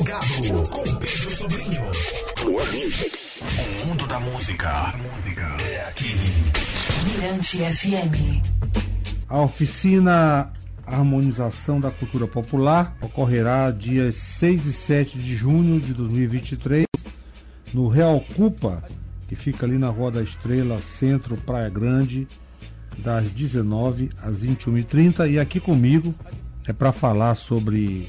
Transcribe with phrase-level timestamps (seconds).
[0.00, 1.82] Plugado com Pedro Sobrinho.
[2.34, 3.18] Plug Music.
[3.82, 4.94] O mundo da música
[5.62, 6.08] é aqui.
[7.04, 8.42] Mirante FM.
[9.28, 10.50] A oficina
[10.86, 16.86] Harmonização da Cultura Popular ocorrerá dias 6 e 7 de junho de 2023
[17.74, 18.82] no Real Cupa,
[19.28, 22.26] que fica ali na Rua da Estrela, Centro Praia Grande,
[22.96, 25.30] das 19 às 21h30.
[25.30, 26.14] E aqui comigo
[26.66, 28.08] é para falar sobre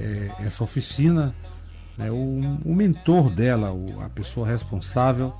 [0.00, 1.34] é, essa oficina.
[1.96, 5.34] Né, o, o, mentor dela, o, a pessoa responsável,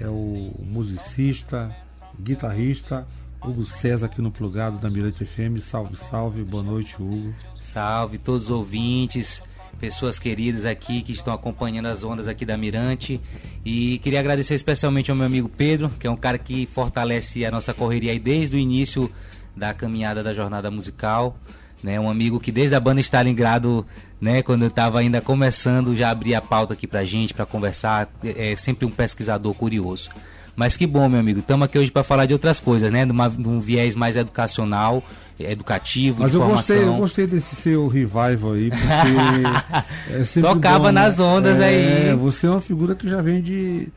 [0.00, 1.74] é o musicista,
[2.20, 3.06] guitarrista
[3.44, 5.60] Hugo César aqui no plugado da Mirante FM.
[5.60, 7.34] Salve, salve, boa noite, Hugo.
[7.60, 9.42] Salve todos os ouvintes,
[9.78, 13.20] pessoas queridas aqui que estão acompanhando as ondas aqui da Mirante.
[13.62, 17.50] E queria agradecer especialmente ao meu amigo Pedro, que é um cara que fortalece a
[17.50, 19.12] nossa correria aí desde o início
[19.54, 21.38] da caminhada da jornada musical
[21.82, 21.98] né?
[22.00, 23.86] Um amigo que desde a banda Stalingrado,
[24.20, 28.08] né, quando eu estava ainda começando, já abria a pauta aqui pra gente para conversar,
[28.22, 30.08] é, é sempre um pesquisador curioso.
[30.56, 31.40] Mas que bom, meu amigo.
[31.40, 33.04] Estamos aqui hoje para falar de outras coisas, né?
[33.04, 35.02] De, uma, de, um viés mais educacional,
[35.38, 36.76] educativo, Mas de eu formação.
[36.76, 41.24] Gostei, eu gostei desse seu revival aí, porque é Tocava bom, nas né?
[41.24, 42.16] ondas é, aí.
[42.16, 43.88] Você é uma figura que já vem de,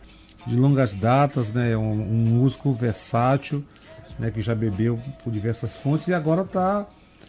[0.47, 1.77] de longas datas, né?
[1.77, 3.63] Um, um músico versátil,
[4.17, 4.31] né?
[4.31, 6.87] Que já bebeu por diversas fontes e agora está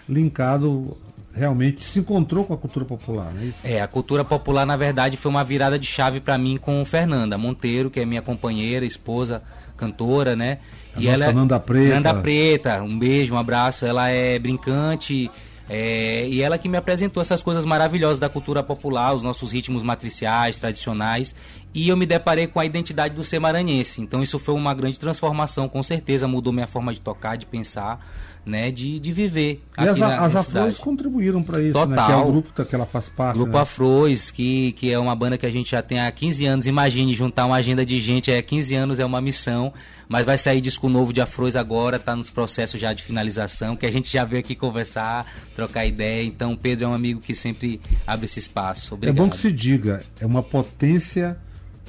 [0.08, 0.96] linkado
[1.32, 3.58] realmente se encontrou com a cultura popular, não é isso?
[3.62, 7.38] É, a cultura popular na verdade foi uma virada de chave para mim com Fernanda
[7.38, 9.42] Monteiro, que é minha companheira, esposa,
[9.76, 10.58] cantora, né?
[10.96, 11.94] A e ela é Nanda Preta.
[11.94, 13.86] Nanda Preta, um beijo, um abraço.
[13.86, 15.30] Ela é brincante,
[15.68, 19.82] é, e ela que me apresentou essas coisas maravilhosas da cultura popular, os nossos ritmos
[19.82, 21.34] matriciais, tradicionais,
[21.74, 24.00] e eu me deparei com a identidade do ser maranhense.
[24.00, 28.04] Então isso foi uma grande transformação, com certeza mudou minha forma de tocar, de pensar
[28.48, 29.62] né, de, de viver.
[29.78, 31.88] E as, na, as Afros contribuíram para isso, Total.
[31.88, 32.06] Né?
[32.06, 33.36] que é o grupo que ela faz parte.
[33.36, 33.60] Grupo né?
[33.60, 36.66] Afros, que, que é uma banda que a gente já tem há 15 anos.
[36.66, 39.72] Imagine juntar uma agenda de gente, é 15 anos é uma missão,
[40.08, 43.86] mas vai sair disco novo de Afros agora, está nos processos já de finalização, que
[43.86, 46.24] a gente já veio aqui conversar, trocar ideia.
[46.24, 48.94] Então, Pedro é um amigo que sempre abre esse espaço.
[48.94, 49.16] Obrigado.
[49.16, 51.36] É bom que se diga, é uma potência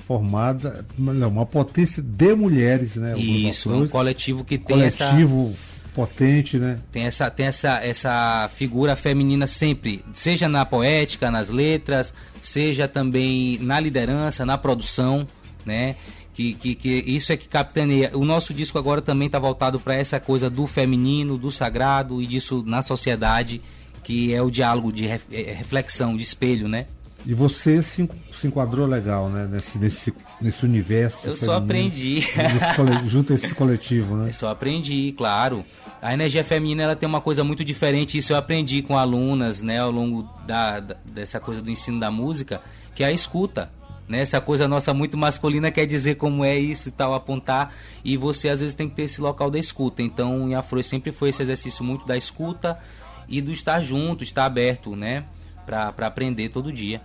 [0.09, 3.15] formada, não, uma potência de mulheres, né?
[3.15, 6.79] Isso, é um coletivo que tem coletivo essa potente, né?
[6.91, 13.57] Tem essa tem essa essa figura feminina sempre, seja na poética, nas letras, seja também
[13.59, 15.27] na liderança, na produção,
[15.65, 15.95] né?
[16.33, 18.11] Que, que, que isso é que capitaneia.
[18.13, 22.25] O nosso disco agora também está voltado para essa coisa do feminino, do sagrado e
[22.25, 23.61] disso na sociedade,
[24.03, 26.85] que é o diálogo de reflexão, de espelho, né?
[27.25, 28.09] E você se,
[28.39, 29.47] se enquadrou legal, né?
[29.49, 31.19] Nesse, nesse, nesse universo.
[31.23, 32.15] Eu só aprendi.
[32.15, 34.29] Nesse, junto a esse coletivo, né?
[34.29, 35.63] Eu só aprendi, claro.
[36.01, 39.79] A energia feminina ela tem uma coisa muito diferente, isso eu aprendi com alunas, né,
[39.79, 42.61] ao longo da, da, dessa coisa do ensino da música,
[42.95, 43.69] que é a escuta.
[44.07, 44.21] Né?
[44.21, 48.47] Essa coisa nossa muito masculina quer dizer como é isso e tal, apontar, e você
[48.47, 50.01] às vezes tem que ter esse local da escuta.
[50.01, 52.79] Então, em Afro sempre foi esse exercício muito da escuta
[53.27, 55.25] e do estar junto, estar aberto, né,
[55.65, 57.01] para aprender todo dia.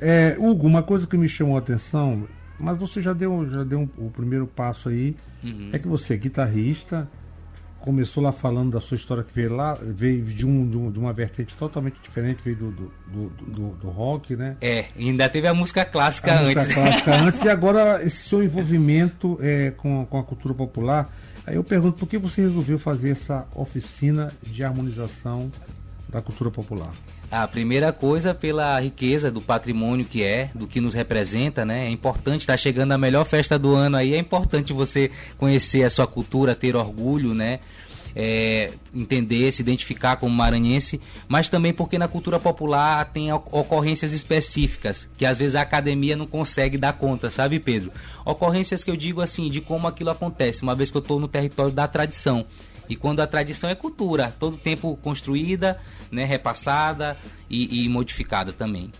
[0.00, 2.26] É, Hugo, uma coisa que me chamou a atenção,
[2.58, 5.68] mas você já deu, já deu um, o primeiro passo aí, uhum.
[5.72, 7.06] é que você é guitarrista,
[7.80, 11.54] começou lá falando da sua história que veio lá, veio de, um, de uma vertente
[11.54, 14.56] totalmente diferente, veio do, do, do, do, do rock, né?
[14.60, 16.64] É, ainda teve a música clássica a antes.
[16.64, 21.14] Música clássica antes, e agora esse seu envolvimento é, com, com a cultura popular.
[21.46, 25.50] Aí eu pergunto, por que você resolveu fazer essa oficina de harmonização
[26.10, 26.90] da cultura popular?
[27.30, 31.86] A primeira coisa pela riqueza do patrimônio que é, do que nos representa, né?
[31.86, 35.84] É importante estar tá chegando a melhor festa do ano aí, é importante você conhecer
[35.84, 37.60] a sua cultura, ter orgulho, né?
[38.16, 45.08] É, entender, se identificar como maranhense, mas também porque na cultura popular tem ocorrências específicas
[45.16, 47.92] que às vezes a academia não consegue dar conta, sabe, Pedro?
[48.24, 51.28] Ocorrências que eu digo assim, de como aquilo acontece, uma vez que eu estou no
[51.28, 52.44] território da tradição.
[52.90, 55.80] E quando a tradição é cultura, todo tempo construída,
[56.10, 57.16] né, repassada
[57.48, 58.90] e, e modificada também.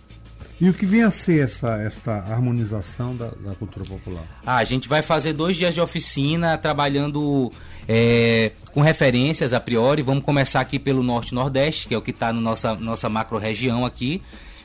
[0.61, 4.23] E o que vem a ser essa, esta harmonização da, da, cultura popular?
[4.45, 7.51] Ah, a gente vai fazer dois dias de oficina trabalhando
[7.87, 10.01] é, com referências a priori.
[10.03, 13.37] Vamos começar aqui pelo Norte Nordeste, que é o que está na nossa, nossa macro
[13.37, 14.21] região aqui,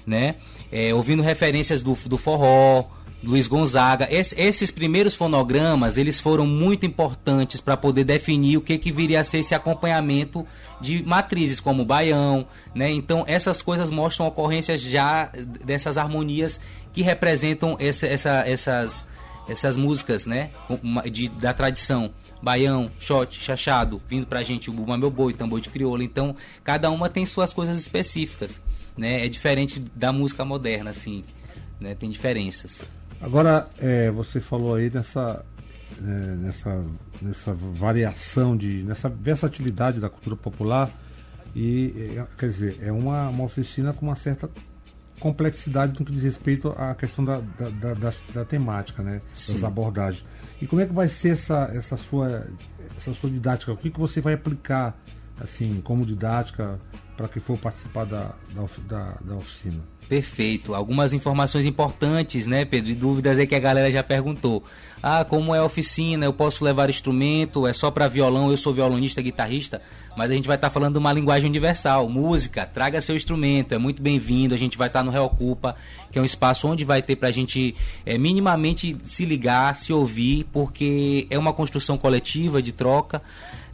[0.06, 0.36] né?
[0.70, 2.84] É, ouvindo referências do, do forró,
[3.22, 4.06] Luiz Gonzaga.
[4.10, 9.20] Es, esses primeiros fonogramas, eles foram muito importantes para poder definir o que, que viria
[9.20, 10.46] a ser esse acompanhamento
[10.80, 12.90] de matrizes como baião, né?
[12.90, 15.30] Então essas coisas mostram ocorrências já
[15.64, 16.60] dessas harmonias
[16.92, 19.04] que representam essa, essa, essas
[19.48, 20.50] essas músicas, né,
[21.10, 22.12] de, da tradição,
[22.42, 26.02] baião, shot, chachado, vindo pra gente o Buma Meu Boi, tambor de crioula.
[26.02, 26.34] Então,
[26.64, 28.60] cada uma tem suas coisas específicas,
[28.96, 29.24] né?
[29.24, 31.22] É diferente da música moderna, assim,
[31.80, 31.94] né?
[31.94, 32.80] Tem diferenças.
[33.20, 35.44] Agora, é, você falou aí nessa,
[35.98, 36.84] é, nessa,
[37.20, 40.90] nessa variação, de, nessa versatilidade da cultura popular.
[41.54, 44.50] E, é, quer dizer, é uma, uma oficina com uma certa
[45.18, 49.22] complexidade no que diz respeito à questão da, da, da, da, da temática, né?
[49.32, 49.54] Sim.
[49.54, 50.24] Das abordagens.
[50.60, 52.46] E como é que vai ser essa, essa, sua,
[52.96, 53.72] essa sua didática?
[53.72, 54.94] O que, que você vai aplicar
[55.40, 56.78] assim como didática
[57.16, 58.32] para quem for participar da,
[58.86, 59.80] da, da, oficina?
[60.06, 60.74] Perfeito.
[60.74, 62.90] Algumas informações importantes, né, Pedro?
[62.90, 64.62] E dúvidas aí que a galera já perguntou.
[65.02, 66.26] Ah, como é a oficina?
[66.26, 67.66] Eu posso levar instrumento?
[67.66, 68.50] É só para violão?
[68.50, 69.80] Eu sou violonista, guitarrista.
[70.16, 72.08] Mas a gente vai estar tá falando uma linguagem universal.
[72.08, 73.72] Música, traga seu instrumento.
[73.72, 74.54] É muito bem-vindo.
[74.54, 75.74] A gente vai estar tá no Reocupa,
[76.12, 77.74] que é um espaço onde vai ter para a gente
[78.04, 83.22] é, minimamente se ligar, se ouvir, porque é uma construção coletiva de troca,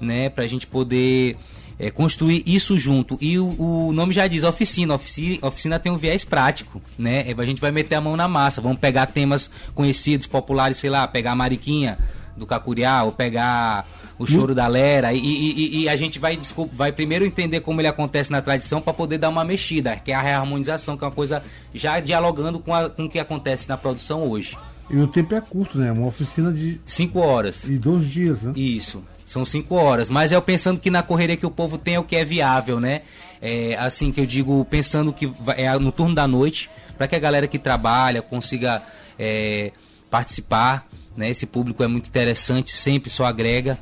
[0.03, 0.29] né?
[0.29, 1.37] Para a gente poder
[1.79, 3.17] é, construir isso junto.
[3.21, 4.95] E o, o, nome já diz oficina.
[4.95, 5.39] oficina.
[5.43, 7.25] Oficina tem um viés prático, né?
[7.31, 8.61] É, a gente vai meter a mão na massa.
[8.61, 11.99] Vamos pegar temas conhecidos, populares, sei lá, pegar a Mariquinha
[12.37, 13.87] do Cacuriá, ou pegar
[14.19, 17.81] o choro da Lera, e, e, e, a gente vai, desculpa, vai primeiro entender como
[17.81, 21.07] ele acontece na tradição para poder dar uma mexida, que é a reharmonização, que é
[21.09, 21.43] uma coisa
[21.75, 24.57] já dialogando com, a, com o que acontece na produção hoje.
[24.91, 25.91] E o tempo é curto, né?
[25.91, 26.81] Uma oficina de.
[26.85, 27.65] Cinco horas.
[27.65, 28.53] E dois dias, né?
[28.55, 29.03] Isso.
[29.33, 30.11] São cinco horas.
[30.11, 32.23] Mas é eu pensando que na correria que o povo tem é o que é
[32.23, 33.01] viável, né?
[33.41, 37.19] É, assim que eu digo, pensando que é no turno da noite, para que a
[37.19, 38.83] galera que trabalha consiga
[39.19, 39.73] é,
[40.11, 40.87] participar.
[41.17, 41.31] Né?
[41.31, 43.79] Esse público é muito interessante, sempre só agrega.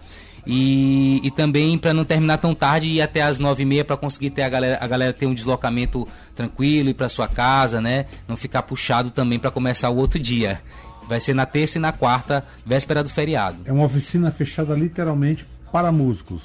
[0.46, 3.84] E, e também para não terminar tão tarde e ir até as nove e meia
[3.84, 7.80] para conseguir ter a galera, a galera ter um deslocamento tranquilo ir para sua casa,
[7.80, 8.06] né?
[8.28, 10.62] Não ficar puxado também para começar o outro dia.
[11.10, 13.58] Vai ser na terça e na quarta, véspera do feriado.
[13.64, 16.42] É uma oficina fechada literalmente para músicos?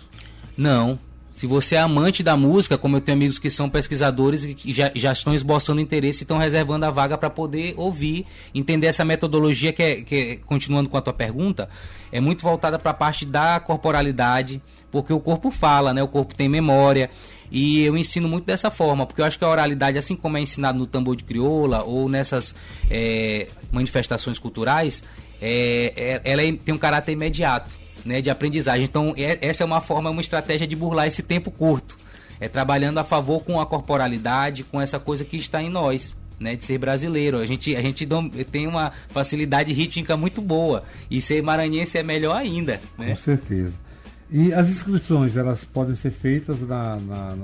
[0.57, 0.97] Não.
[1.31, 4.89] Se você é amante da música, como eu tenho amigos que são pesquisadores e já,
[4.95, 8.25] já estão esboçando interesse e estão reservando a vaga para poder ouvir,
[8.56, 11.69] entender essa metodologia que é, que é, continuando com a tua pergunta,
[12.11, 14.59] é muito voltada para a parte da corporalidade,
[14.95, 16.01] porque o corpo fala, né?
[16.01, 17.09] O corpo tem memória.
[17.51, 20.39] E eu ensino muito dessa forma, porque eu acho que a oralidade, assim como é
[20.39, 22.56] ensinado no tambor de crioula ou nessas
[22.89, 25.03] é, manifestações culturais,
[25.42, 27.69] é, é, ela é, tem um caráter imediato,
[28.06, 28.86] né, de aprendizagem.
[28.86, 31.97] Então, é, essa é uma forma, uma estratégia de burlar esse tempo curto.
[32.39, 36.15] É trabalhando a favor com a corporalidade, com essa coisa que está em nós.
[36.38, 37.38] Né, de ser brasileiro.
[37.38, 38.06] A gente, a gente
[38.51, 40.83] tem uma facilidade rítmica muito boa.
[41.09, 42.81] E ser maranhense é melhor ainda.
[42.97, 43.12] Né?
[43.12, 43.84] Com certeza.
[44.31, 47.36] E as inscrições, elas podem ser feitas na, na,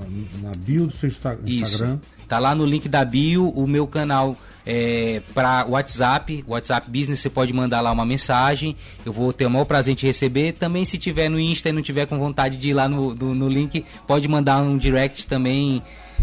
[0.42, 1.44] na, bio do seu Instagram?
[1.46, 2.00] Isso.
[2.28, 4.36] Tá lá no link da bio, o meu canal
[4.66, 8.76] é, para WhatsApp, WhatsApp Business, você pode mandar lá uma mensagem.
[9.04, 10.54] Eu vou ter o maior prazer de receber.
[10.54, 13.34] Também, se tiver no Insta e não tiver com vontade de ir lá no, do,
[13.34, 15.82] no link, pode mandar um direct também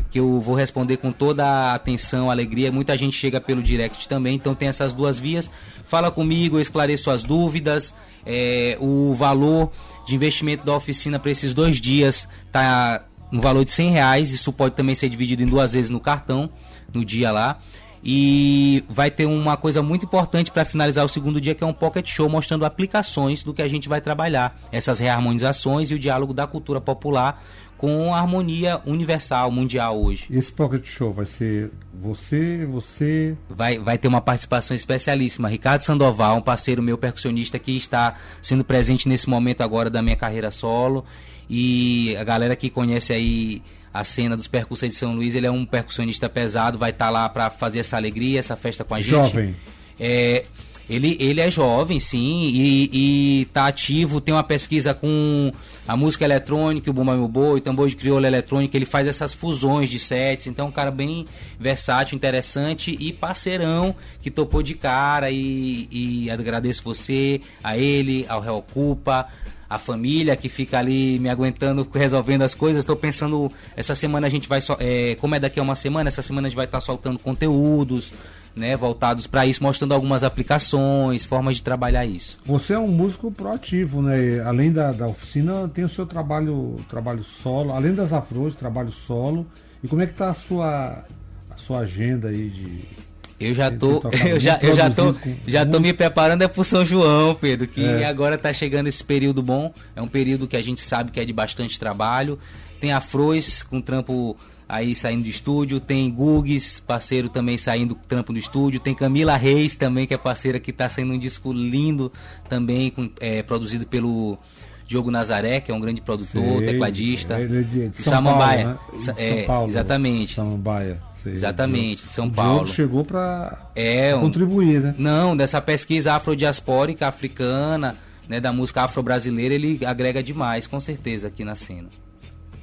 [0.10, 2.72] que eu vou responder com toda a atenção, alegria.
[2.72, 5.50] Muita gente chega pelo direct também, então tem essas duas vias.
[5.86, 7.94] Fala comigo, eu esclareço suas dúvidas.
[8.26, 9.72] É, o valor
[10.06, 14.32] de investimento da oficina para esses dois dias tá no valor de 100 reais.
[14.32, 16.50] Isso pode também ser dividido em duas vezes no cartão,
[16.94, 17.60] no dia lá.
[18.04, 21.74] E vai ter uma coisa muito importante para finalizar o segundo dia, que é um
[21.74, 24.58] pocket show mostrando aplicações do que a gente vai trabalhar.
[24.72, 27.44] Essas reharmonizações e o diálogo da cultura popular
[27.80, 30.26] com a harmonia universal, mundial hoje.
[30.30, 33.38] Esse Pocket Show vai ser você, você.
[33.50, 35.48] Vai, vai ter uma participação especialíssima.
[35.48, 40.18] Ricardo Sandoval, um parceiro meu percussionista que está sendo presente nesse momento agora da minha
[40.18, 41.06] carreira solo.
[41.50, 45.52] E a galera que conhece aí a cena dos percussores de São Luís, ele é
[45.52, 49.00] um percussionista pesado, vai estar tá lá para fazer essa alegria, essa festa com a
[49.00, 49.12] gente.
[49.12, 49.56] Jovem.
[49.98, 50.44] É,
[50.90, 55.52] ele, ele é jovem, sim, e, está ativo, tem uma pesquisa com
[55.88, 59.90] a música eletrônica, o Bumba Meu Boi, tambor de crioula eletrônica, ele faz essas fusões
[59.90, 61.28] de sets, então é um cara bem
[61.60, 68.42] versátil, interessante e parceirão que topou de cara e, e agradeço você, a ele, ao
[68.42, 69.28] Reocupa,
[69.70, 72.82] a família que fica ali me aguentando, resolvendo as coisas.
[72.82, 76.08] Estou pensando, essa semana a gente vai, só, é, como é daqui a uma semana,
[76.08, 78.12] essa semana a gente vai estar tá soltando conteúdos,
[78.60, 82.38] né, voltados para isso, mostrando algumas aplicações, formas de trabalhar isso.
[82.46, 84.42] Você é um músico proativo, né?
[84.42, 89.48] Além da, da oficina, tem o seu trabalho, trabalho solo, além das afros, trabalho solo.
[89.84, 91.04] E como é que está a sua,
[91.50, 93.00] a sua agenda aí de
[93.40, 95.16] eu já tô, eu já, eu já tô,
[95.48, 98.06] já tô me preparando é pro São João, Pedro, que é.
[98.06, 99.72] agora tá chegando esse período bom.
[99.96, 102.38] É um período que a gente sabe que é de bastante trabalho.
[102.80, 104.36] Tem Afrois com trampo
[104.68, 109.76] aí saindo do estúdio, tem Gugs, parceiro também saindo trampo do estúdio, tem Camila Reis
[109.76, 112.12] também, que é parceira que está saindo um disco lindo
[112.48, 114.38] também, com, é, produzido pelo
[114.86, 117.34] Diogo Nazaré, que é um grande produtor, Sei, tecladista.
[117.40, 118.64] é de- de do São Samambaia.
[118.76, 119.00] Paulo, né?
[119.00, 120.36] Sa- São é, Paulo, exatamente.
[120.36, 121.02] Samambaia.
[121.24, 121.34] sei.
[121.34, 122.60] Exatamente, de São O Paulo.
[122.60, 124.96] Diogo chegou para É, um- contribuir, né?
[124.98, 127.96] Não, dessa pesquisa afrodiaspórica africana,
[128.28, 131.88] né, da música afro-brasileira, ele agrega demais, com certeza, aqui na cena.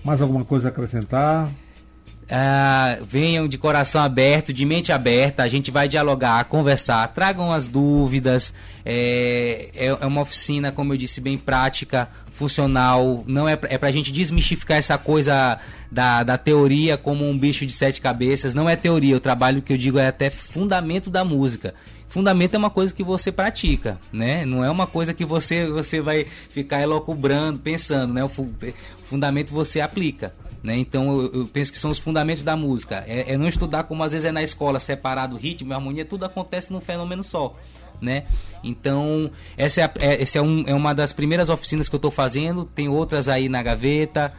[0.06, 1.50] Mais alguma coisa a acrescentar?
[2.30, 7.66] Ah, venham de coração aberto, de mente aberta, a gente vai dialogar, conversar, tragam as
[7.66, 8.54] dúvidas.
[8.84, 13.24] É, é, é uma oficina, como eu disse, bem prática, funcional.
[13.26, 15.58] Não é, é pra gente desmistificar essa coisa
[15.90, 18.54] da, da teoria como um bicho de sete cabeças.
[18.54, 21.74] Não é teoria, o trabalho que eu digo é até fundamento da música.
[22.08, 24.46] Fundamento é uma coisa que você pratica, né?
[24.46, 28.24] Não é uma coisa que você, você vai ficar elocubrando, pensando, né?
[28.24, 28.30] O
[29.06, 30.32] fundamento você aplica.
[30.62, 30.76] Né?
[30.78, 33.04] Então eu, eu penso que são os fundamentos da música.
[33.06, 36.72] É, é não estudar como às vezes é na escola, separado ritmo harmonia, tudo acontece
[36.72, 37.54] num fenômeno só.
[38.00, 38.24] Né?
[38.64, 41.98] Então, essa, é, a- é, essa é, um- é uma das primeiras oficinas que eu
[41.98, 44.32] estou fazendo, tem outras aí na gaveta.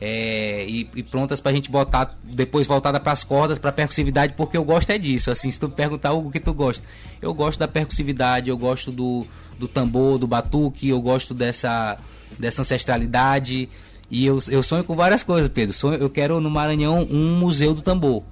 [0.00, 4.64] é, e, e prontas pra gente botar depois voltada pras cordas, pra percussividade, porque eu
[4.64, 5.30] gosto é disso.
[5.30, 6.84] Assim, se tu perguntar o que tu gosta,
[7.22, 9.24] eu gosto da percussividade, eu gosto do,
[9.58, 11.96] do tambor, do batuque, eu gosto dessa,
[12.38, 13.68] dessa ancestralidade.
[14.10, 15.74] E eu, eu sonho com várias coisas, Pedro.
[15.74, 18.22] Sonho, eu quero no Maranhão um museu do tambor.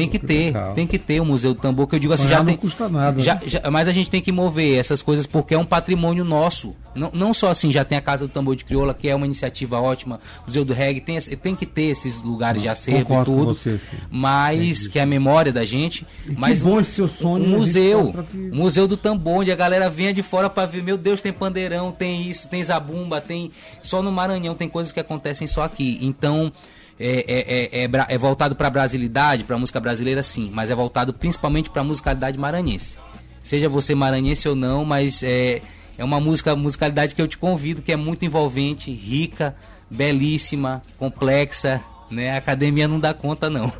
[0.00, 2.24] Tem que Que ter, tem que ter um museu do tambor, que eu digo assim,
[2.24, 2.56] Sonhar já não tem.
[2.56, 3.40] custa nada, já- né?
[3.46, 6.74] já- mas a gente tem que mover essas coisas porque é um patrimônio nosso.
[6.94, 9.24] Não, não só assim, já tem a Casa do Tambor de Crioula, que é uma
[9.26, 13.44] iniciativa ótima, Museu do Reggae, tem, tem que ter esses lugares de acervo e tudo.
[13.54, 13.78] você,
[14.10, 16.06] mas que é a memória da gente.
[16.26, 18.14] E que mas bom esse seu sonho, Um gente museu.
[18.30, 21.32] que- Museu do Tambor, onde a galera venha de fora pra ver, meu Deus, tem
[21.32, 23.50] pandeirão, tem isso, tem zabumba, tem.
[23.82, 25.98] Só no Maranhão tem coisas que acontecem só aqui.
[26.02, 26.52] Então.
[27.00, 31.12] É, é, é, é é voltado pra brasilidade, pra música brasileira, sim, mas é voltado
[31.12, 32.96] principalmente pra musicalidade maranhense.
[33.42, 35.62] Seja você maranhense ou não, mas é,
[35.96, 39.54] é uma música, musicalidade que eu te convido, que é muito envolvente, rica,
[39.90, 42.32] belíssima, complexa, né?
[42.32, 43.72] A academia não dá conta, não.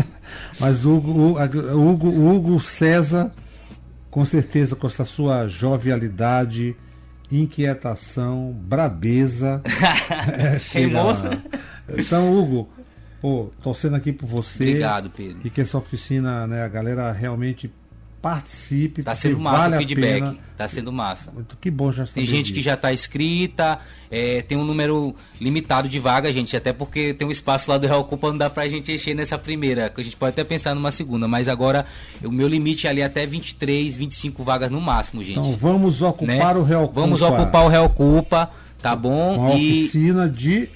[0.58, 3.32] Mas Hugo, Hugo, Hugo, Hugo César,
[4.10, 6.76] com certeza com essa sua jovialidade,
[7.30, 9.60] inquietação, brabeza.
[10.32, 11.16] é, chega Queimou?
[11.88, 12.68] Então, Hugo,
[13.20, 14.62] pô, torcendo aqui por você.
[14.62, 15.38] Obrigado, Pedro.
[15.44, 17.70] E que essa oficina, né, a galera realmente
[18.20, 19.02] participe.
[19.02, 20.20] Tá sendo massa vale o feedback.
[20.20, 20.36] pena.
[20.56, 21.30] Tá sendo massa.
[21.32, 22.66] Muito que bom já Tem gente que disso.
[22.66, 23.78] já está inscrita,
[24.10, 27.86] é, tem um número limitado de vagas, gente, até porque tem um espaço lá do
[27.86, 30.74] Real Cupa, não dá pra gente encher nessa primeira, que a gente pode até pensar
[30.74, 31.86] numa segunda, mas agora
[32.22, 35.38] o meu limite é ali até 23, 25 vagas no máximo, gente.
[35.38, 36.60] Então vamos ocupar né?
[36.60, 37.32] o Real Vamos Cupa.
[37.40, 38.50] ocupar o Real Cupa,
[38.82, 39.38] tá bom?
[39.38, 40.68] Uma e oficina de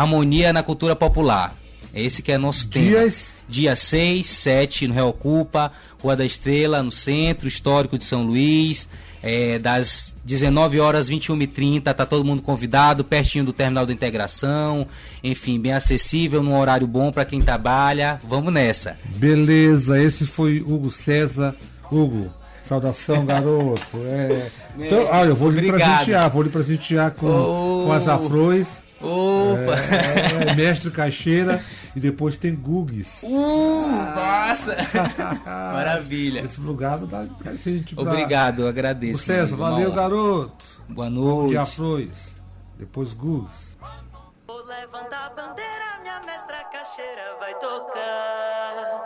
[0.00, 1.54] harmonia na cultura popular.
[1.94, 2.86] Esse que é nosso tema.
[2.86, 3.34] dias.
[3.46, 5.70] Dia 6, 7 no Real Cupa,
[6.02, 8.88] Rua da Estrela, no centro histórico de São Luís.
[9.22, 13.92] É, das 19 horas 21 e 30 tá todo mundo convidado, pertinho do terminal da
[13.92, 14.86] integração,
[15.22, 18.20] enfim, bem acessível, num horário bom para quem trabalha.
[18.28, 18.98] Vamos nessa.
[19.16, 21.54] Beleza, esse foi Hugo César.
[21.90, 22.30] Hugo,
[22.68, 23.82] saudação, garoto.
[24.06, 24.48] É...
[24.78, 25.88] Então, ah, eu vou lhe Obrigado.
[25.96, 27.84] presentear, vou lhe presentear com, Oh.
[27.86, 28.68] com as afrões.
[29.00, 29.74] Opa!
[30.50, 31.62] É, mestre Caixeira
[31.94, 33.22] e depois tem Gugues.
[33.22, 33.86] Uh,
[34.16, 34.76] nossa!
[35.44, 36.40] Maravilha.
[36.40, 39.24] Esse lugar não dá pra gente pra- Obrigado, Ô, agradeço.
[39.24, 40.52] César, uma valeu, garoto.
[40.88, 41.56] Boa noite.
[41.56, 42.34] afrões.
[42.78, 43.74] Depois Gugues.
[44.46, 49.02] Vou levantar a bandeira, minha mestra caixeira vai tocar.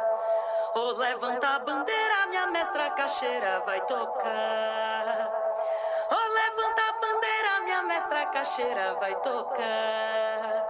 [0.75, 5.28] Vou levantar a bandeira, minha mestra caixeira vai tocar.
[7.79, 10.67] A mestra caixeira vai tocar.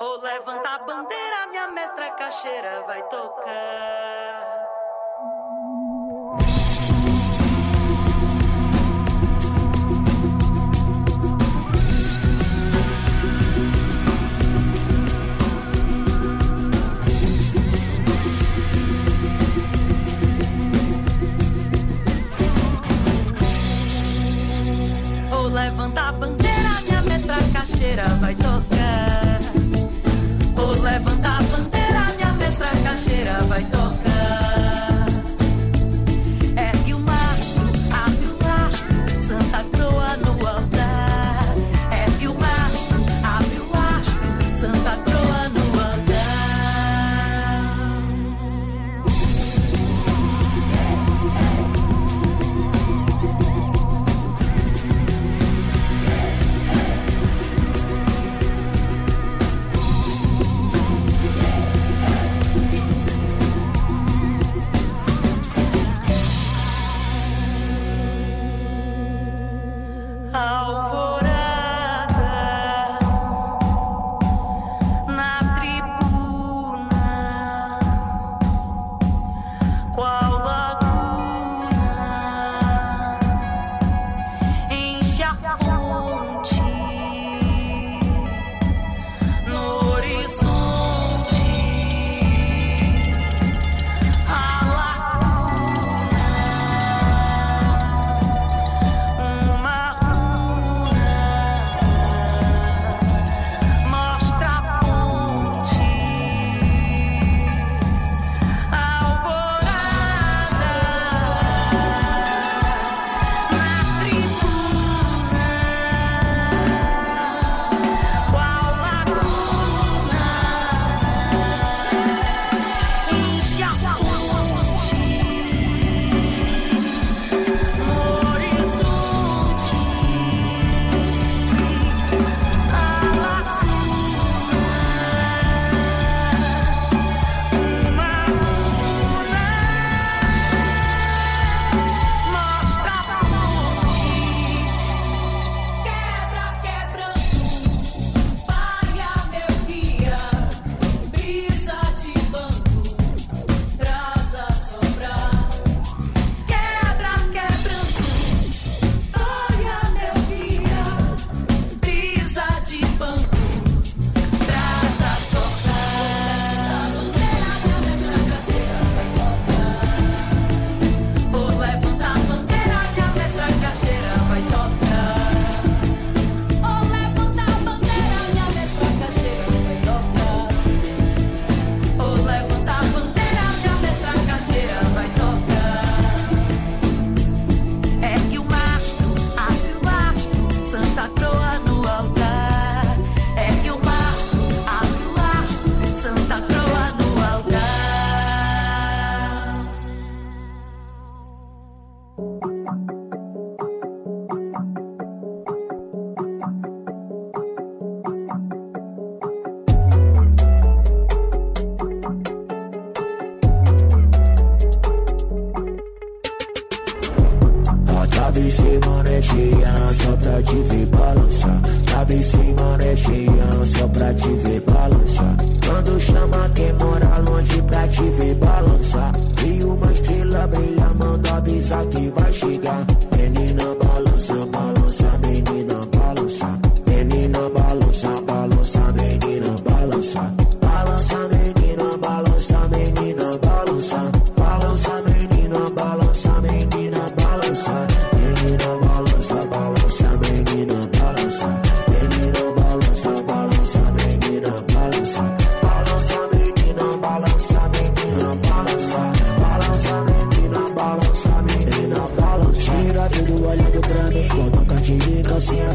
[0.00, 3.91] Vou levantar a bandeira, minha mestra caixeira vai tocar.
[25.42, 29.40] Vou levantar a bandeira, minha mestra caixeira vai tocar.
[30.54, 31.81] Vou levantar a bandeira,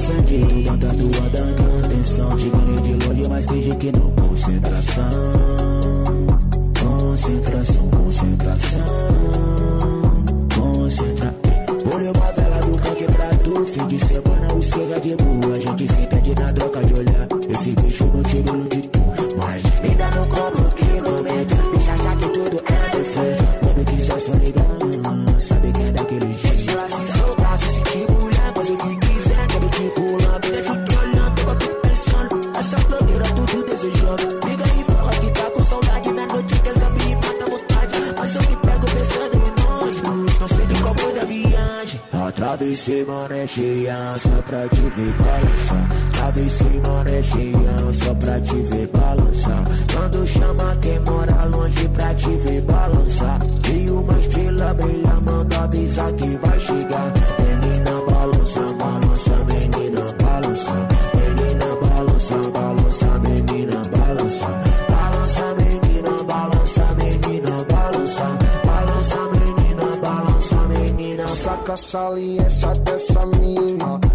[0.07, 2.29] sangue, tatuada com atenção.
[2.29, 2.49] Te
[2.81, 5.36] de longe, mas finge que não concentração.
[42.57, 45.89] Sabe se manejar só pra te ver balançar.
[46.17, 49.63] Sabe se manejar só pra te ver balançar.
[49.93, 53.39] Quando chama quem mora longe pra te ver balançar.
[53.71, 57.56] E uma estrela brilha, manda avisar que vai chegar.
[71.75, 74.06] saliência dessa mina.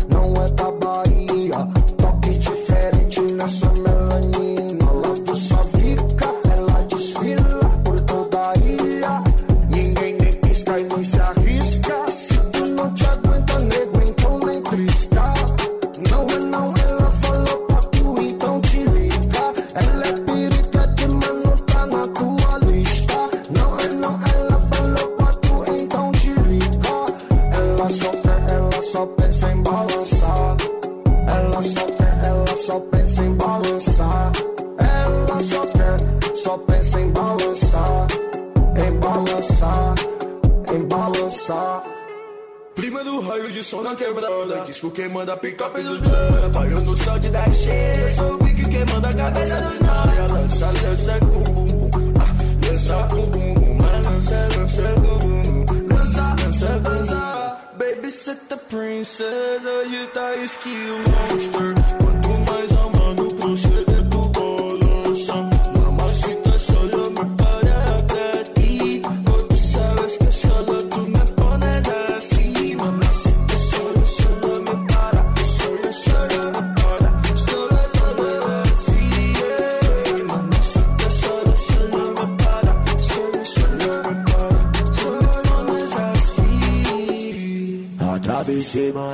[46.62, 50.27] Blanca Baiano só de 10 cheias Sou o pique que manda a cabeça dos noia.
[50.33, 55.64] Lança, lança com bum bum ah, Lança com bum bum Mas lança, lança com bum
[55.64, 57.59] bum Lança, lança, lança.
[57.79, 62.01] Baby, set the princess Hoje tá skill monster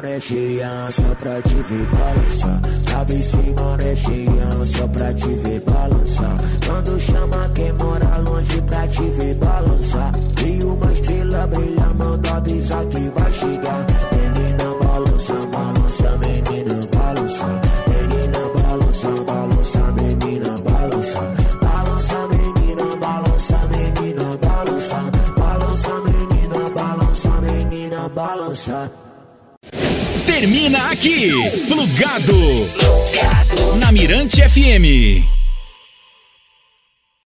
[0.05, 2.61] é cheia, só pra te ver balançar.
[2.91, 6.37] Tava em cima, é cheia, só pra te ver balançar.
[6.67, 10.13] Quando chama quem mora longe pra te ver balançar.
[10.45, 13.87] E uma estrela brilha, manda avisar que vai chegar.
[14.13, 15.68] Menina balança, balança,
[30.39, 31.33] Termina aqui,
[31.67, 32.69] plugado,
[33.81, 35.28] na Mirante FM.